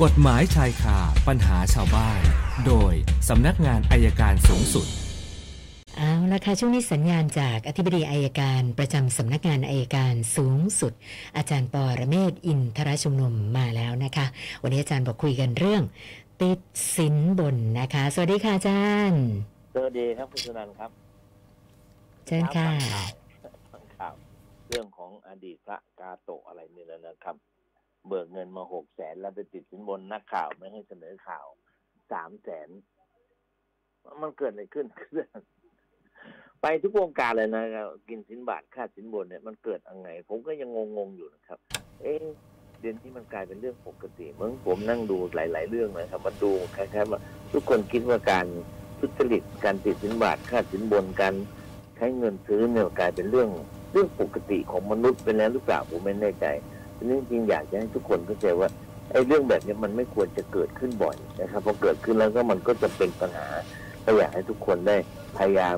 [0.00, 0.98] กฎหมายชายคา
[1.28, 2.20] ปัญหาชาวบ้าน
[2.66, 2.94] โดย
[3.28, 4.86] สำนักงานอัยการสูงสุด
[5.96, 10.92] เอาละค่ะช่วงนี้สัญญาณจากอธิบดีอัยการประจำสำนักงานอัยการสูงสุด
[11.36, 14.26] อาจารย์ปอระเมศวร์อินทรชุมนุมมาแล้วนะคะ
[14.62, 15.82] วันนี้อาจารย์บอกคุยกันเรื่อง
[16.42, 16.60] ติด
[16.96, 19.22] สินบนนะคะ สวัสดีค่ะอาจารย์
[19.74, 20.90] สวัสดีครับคุณสุนันท์ครับ
[22.26, 22.68] เชิญค่ะ
[23.72, 24.14] ฟังข่าว
[24.68, 27.36] เรื่องของอดีตพระกาโตะอะไรนี่แล้วนะครับ
[28.08, 31.46] เบิกเงินมาหกแสนแล้วไปติดสินบนนักข่าวไม่ให้เสนอข่าว
[32.12, 32.68] สามแสน
[34.22, 34.86] มันเกิดอะไรขึ้น
[36.62, 41.58] ไปทุกวงการเลยนะครับกินสินบาทค่าสินบนเนี่ยมันเกิดยังไงผมก็ยังงงๆอยู่นะครับ
[42.02, 42.24] เอ๊ะ
[42.80, 47.20] เดือนที่มันกลายเป็นเรื่องปกติเมื่อผมนั่งดูหลาย ๆ เรื่องนะครับมันดูคล้ายๆว่า
[47.52, 48.46] ทุกคนคิดว่าการ
[48.98, 51.34] ทุจริตการติดสินบาทค่าสินบนการ
[51.96, 53.48] ใช้เงินซื้อเนี่ยกลายเป็นเรื่อง
[53.92, 56.46] เรื่องปกติของมนุษย์ไปแล้วหรือเปล่าผมไม่แน่ใจ
[57.08, 58.68] นี้จริงอยากจะให้ทุกคนเข้าใจว่า
[59.10, 63.48] ไอ้เรื่องแบบนี้มันไม่ควรจะเกิดขึ้นบ่อยนะครับพอเกิดขึ้นแล้วก็มันก็จะเป็นปัญหา
[64.04, 64.96] ก็อยากให้ทุกคนได้
[65.38, 65.76] พยายาม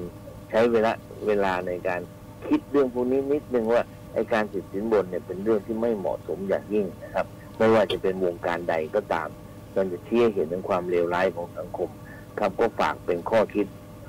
[0.51, 0.93] ใช้เวลา
[1.27, 2.01] เวลาในการ
[2.47, 3.83] คิดเรื่องพวกนี้นิดนึงว่า
[4.15, 7.27] ไอ้การติดสินบนเนี่ยเป็นเรื่องที่ไม่เหมาะสมอย่างยิ่งนะครับ
[7.59, 9.29] ไม่ว่าจะเป็นวงการใดก็ตาม
[9.77, 11.91] มันจะเชี้ให้เห็นถึงความเลวร้ายของสังคม
[12.39, 13.67] ครับก็ฝากเป็นข้อคิด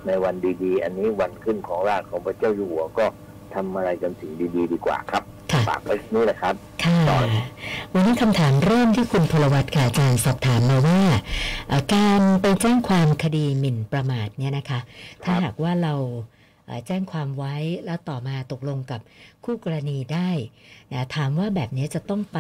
[0.07, 3.05] ในวันดี ๆ อันนี้วันขึ้นของราชของพระเจ้าอยู่หัวก็
[3.53, 5.23] ทำอะไรกันสิ่งดี ๆ ดีกว่าครับ
[5.67, 7.17] ฝากไว้นี่แหละครับ ค่ะต่อ
[7.93, 11.01] วันนี้คำถามเริ่มที่คุณพลวัตค่ะอาจารย์สอบถามมาว่า
[11.67, 14.79] เอ่อการไปแจ้งความคดีหมิ่นประมาทเนี่ยนะคะ
[15.23, 15.95] ถ้าหากว่าเรา
[16.65, 18.99] เอ่อแจ้งความไว้แล้วต่อมาตกลงกับ
[19.43, 20.29] คู่กรณีได้
[20.93, 22.39] นะถามว่าแบบนี้จะต้องไป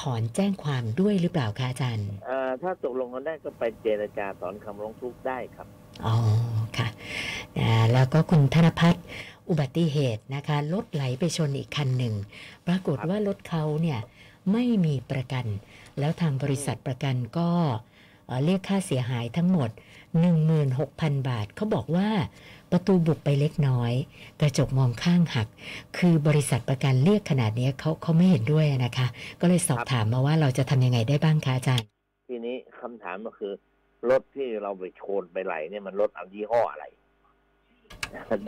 [0.00, 5.66] ถอนแจ้งความด้วยหรือเปล่าคะอาจารย์เอ่อถ้าตกลงกันได้ก็ไปเจรจาถอนคำร้องทุกข์ได้ครับ
[6.06, 6.14] อ๋อ
[6.76, 6.88] ค่ะ
[7.58, 9.04] นะแล้วก็คุณธนพัฒน์
[9.50, 12.14] อุบัติเหตุนะคะรถไหลไปชนอีกคันหนึ่ง
[12.66, 14.00] ปรากฏว่ารถเขาเนี่ย
[14.52, 15.46] ไม่มีประกัน
[15.98, 17.50] แล้วทางบริษัทประกันก็
[18.26, 19.70] เอ่อเรียกค่าเสียหายทั้งหมด
[20.48, 22.08] 16,000 บาท เขาบอกว่า
[22.70, 23.92] ประตูบุบไปเล็กน้อย
[24.40, 25.48] กระจกมองข้างหัก
[25.98, 29.06] คือบริษัทประกันเรียกขนาดนี้เขาเขาไม่เห็นด้วยนะคะ
[29.40, 31.86] ก็เลยสอบถามมาว่าเราจะทำยังไงได้บ้างคะอาจารย์
[32.28, 33.52] ทีนี้คำถามก็คือ
[34.10, 36.84] รถที่เราไปชนไปไหลเนี่ยมันรถเอายี่ห้ออะไร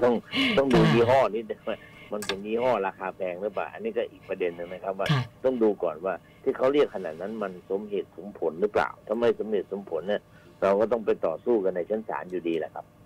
[0.02, 0.14] ต้อง
[0.58, 1.76] ต้องดูค่ะยี่ห้อนิดนึงว่า
[2.12, 10.22] มันเป็นยี่ห้อราคาแพงหรือเปล่าอันนี้ก็อีกประเด็นหนึ่งนะครับ ว่าค่ะต้องดูก่อนว่าที่เขาเรียกขนาดนั้นมันสมเหตุสมผลหรือเปล่า ถ้าไม่สมเหตุสมผลเนี่ย
[10.62, 13.01] เราก็ต้องไปต่อสู้กันในชั้นศาลอยู่ดีแหละครับค่ะ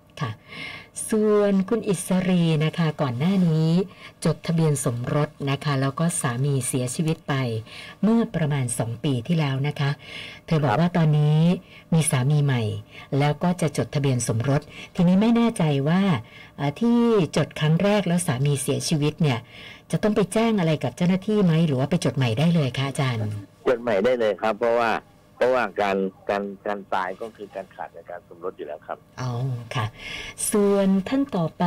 [1.11, 3.71] ส่วนคุณอิสรีนะคะก่อนหน้านี้
[4.25, 7.35] จดทะเบียนสมรสนะคะ แล้วก็สามีเสียชีวิตไป
[8.03, 9.91] เมื่อประมาณ 2 ปีที่แล้วนะคะ
[10.47, 11.41] เธอบอกว่าตอนนี้
[11.95, 12.63] มีสามีใหม่
[13.19, 14.63] แล้วก็จะจดทะเบียนสมรส
[14.95, 16.03] ทีนี้ไม่แน่ใจว่า
[16.81, 16.99] ที่
[17.37, 19.39] จดครั้งแรกแล้วสามีเสียชีวิตเนี่ย
[19.91, 23.27] จะต้องไปแจ้งอะไรกับเจ้าหน้าที่ไหมหรือว่าไปจดใหม่ได้เลยคะอาจารย์
[23.69, 24.91] จดใหม่ได้เลยครับ เพราะว่า
[25.37, 25.97] เพราะว่าการ
[26.31, 29.31] การการตายก็คือการขาดในการสมรสอยู่แล้วครับอ๋อ
[29.75, 29.87] ค่ะ
[30.51, 31.65] ส่วนท่านต่อไป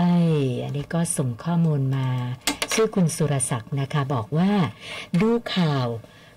[0.64, 2.08] อันนี้ก็ส่งข้อมูลมา
[2.74, 4.52] ชื่อคุณสุรศักดิ์นะคะ บอกว่า
[5.22, 5.88] ดูข่าว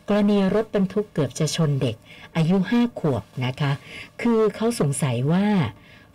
[0.09, 1.97] กรณีรถบรรทุกเกือบจะชนเด็ก
[2.37, 3.72] อายุห้าขวบนะคะ
[4.22, 5.47] คือเขาสงสัยว่า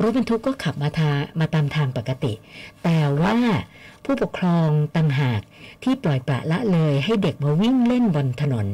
[0.02, 2.34] รถบรรทุกก็ขับมาทามาตามทางปกติ
[2.84, 3.38] แต่ว่า
[4.04, 5.42] ผู้ปกครองต่างหาก
[5.84, 8.68] ที่ปล่อยปละละเลยให้เด็กมาวิ่งเล่นบนถนน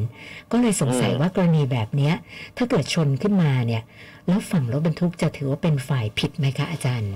[0.51, 2.13] ก็เลยสงสัยอืมว่ากรณีแบบเนี้ย
[2.57, 3.83] ถ้าเกิดชนขึ้นมาเนี่ย
[4.27, 7.13] แล้วฝั่งรถบรรทุกจะถือว่าเป็นฝ่ายผิดไหมคะอาจารย์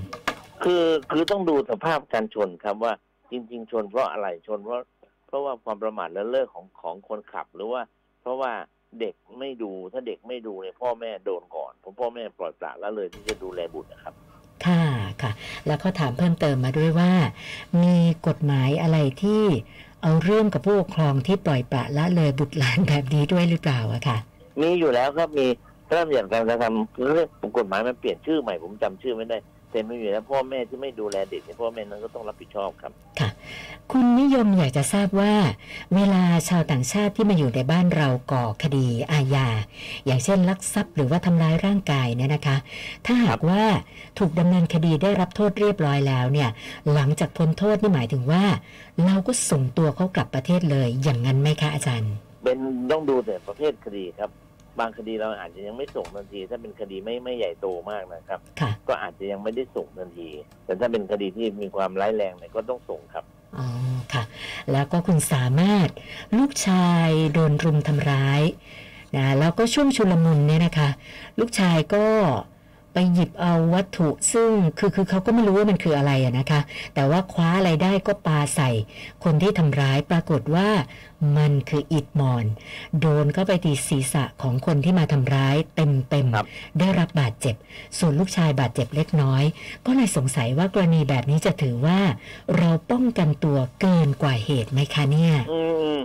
[0.63, 2.94] คือคือต้องดูสภาพการชนครับว่า
[3.31, 4.81] จริง ๆ ชนเพราะอะไรชนเพราะ
[5.28, 7.81] เพราะว่าความประมาทและเลิกของของคนขับหรือว่า
[8.22, 8.51] เพราะว่า
[8.99, 14.13] เด็กไม่ดูถ้าเด็กไม่ดูเนี่ยพ่อแม่โดนก่อนผมพ่อแม่ปล่อยปละละเลยที่จะดูแลบุตรนะครับ
[14.65, 14.83] ค่ะ
[15.21, 15.31] ค่ะ
[15.67, 17.11] แล้วก็ถามเพิ่มเติมมาด้วยว่า
[17.81, 17.95] มี
[18.27, 19.43] กฎหมายอะไรที่
[20.03, 24.17] เอาเรื่องกับผู้ปกครองที่ปล่อยปละละเลยบุตรหลานแบบนี้ด้วยหรือเปล่าอะค่ะ
[24.61, 25.47] มีอยู่แล้วครับมี
[25.89, 29.37] เริ่มอย่างการกระทำเรื่องกฎหมายมันเปลี่ยนชื่อใหม่ผมจำชื่อไม่ได้
[29.71, 33.27] แต่ไม่มีแล้วพ่อแม่ที่ไม่ดูแลเด็กเนี่ยพ่อแม่นั้นก็ต้องรับผิดชอบครับคุ
[34.03, 35.33] ณนิยมอยากจะทราบว่า
[35.95, 39.47] เวลาชาวต่างชาติที่มาอยู่ในบ้านเราก่อคดีอาญา
[40.05, 42.57] อย่างเช่นลักทรัพย์หรือว่าทำร้ายร่างกายเนี่ยนะคะ
[43.05, 43.63] ถ้าหากว่า
[44.19, 46.49] ถูกดำเนินคดีได้รับโทษเรียบร้อยแล้วเนี่ย
[46.94, 48.44] หลังจากพ้นโทษนี่หมายถึงว่า
[49.05, 52.59] เราก็ส่งตัวเขากลับประเทศเลยอย่างนั้นไหมคะอาจารย์ เป็น
[52.91, 54.29] ต้องดูแต่ประเภทคดีครับ
[54.79, 60.29] บางคดีเราอาจจะยังไม่ส่งทันที ถ้าเป็นคดีไม่ไม่ใหญ่โตมากนะครับค่ะก็อาจจะยังไม่ได้ส่งทันที
[60.65, 63.65] แต่ถ้าเป็นคดีที่มีความร้ายแรงเนี่ยก็ต้องส่งครับ อ๋อ
[64.13, 64.23] ค่ะ
[64.71, 65.88] แล้วก็คุณสามารถ
[66.38, 68.41] ลูกชายโดนรุมทำร้าย
[69.15, 70.89] นะแล้วก็ช่วงชุลมุนเนี่ยนะคะ
[71.39, 72.05] ลูกชายก็
[72.97, 76.61] ไปไปหยิบเอาวัตถุซึ่งคือคือเขาก็ไม่รู้ว่ามันคืออะไรอะนะคะ
[76.95, 78.69] แต่ว่าคว้าอะไรได้ก็ปาใส่
[79.23, 80.69] คนที่ทำร้ายปรากฏว่า
[81.38, 82.45] มันคืออิดมอน
[82.99, 86.47] โดนเข้าไปที่ศีรษะของคนที่มาทำร้ายเต็มเต็มๆครับ
[86.79, 87.55] ได้รับบาดเจ็บ
[87.99, 89.43] ส่วนลูกชายบาดเจ็บเล็กน้อย
[89.85, 92.00] ก็เลยสงสัยว่ากรณีแบบนี้จะถือว่า
[92.57, 95.59] เราป้องกันตัวเกินกว่าเหตุไหมคะเนี่ย อื
[95.95, 95.97] ม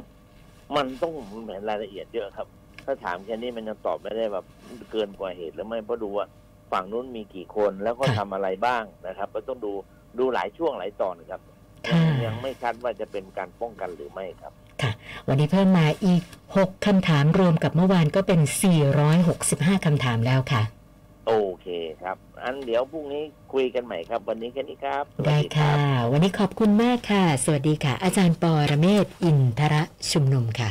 [0.76, 1.12] มันต้อง
[1.42, 2.46] เหมือนรายละเอียดเยอะครับ
[2.84, 4.44] ถ้าถามแค่นี้มันยังตอบไม่ได้แบบ
[4.90, 6.26] เกินกว่าเหตุหรือไม่เพราะดูว่า
[6.72, 9.72] ฝั่งนู้นมีกี่คนแล้วก็ค่ะทำอะไรบ้างนะครับ ก็ต้องดู
[10.18, 11.40] ดูหลายช่วงหลายตอนครับ
[11.88, 14.52] ค่ะยังยังไม่ชัดว่าจะเป็นการป้องกันหรือไม่ครับ
[15.28, 16.22] วันนี้เพิ่มมาอีก
[16.54, 18.40] 6คำถามรวมกับเมื่อวานก็เป็น
[19.12, 20.62] 465คำถามแล้วค่ะ
[21.26, 21.32] โอ
[21.62, 21.66] เค
[22.02, 23.22] ครับ อันเดี๋ยวพรุ่งนี้
[23.52, 25.78] คุยกันใหม่ครับ วันนี้แค่นี้ครับสวัสได้ดีครัค่ะบ
[26.12, 29.82] วันนี้ขอบคุณมากค่ะ สวัสดีค่ะ อาจารย์ปอระเมศวร์อินทระ
[30.12, 30.70] ชุมนุมค่ะ